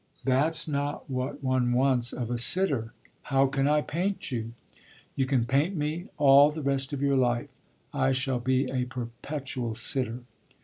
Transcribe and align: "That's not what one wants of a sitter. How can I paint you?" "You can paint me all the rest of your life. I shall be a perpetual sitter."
"That's 0.23 0.67
not 0.67 1.07
what 1.11 1.43
one 1.43 1.73
wants 1.73 2.11
of 2.11 2.31
a 2.31 2.39
sitter. 2.39 2.91
How 3.21 3.45
can 3.45 3.67
I 3.67 3.81
paint 3.81 4.31
you?" 4.31 4.53
"You 5.15 5.27
can 5.27 5.45
paint 5.45 5.75
me 5.75 6.07
all 6.17 6.51
the 6.51 6.63
rest 6.63 6.91
of 6.91 7.03
your 7.03 7.15
life. 7.15 7.49
I 7.93 8.11
shall 8.11 8.39
be 8.39 8.65
a 8.71 8.85
perpetual 8.85 9.75
sitter." 9.75 10.21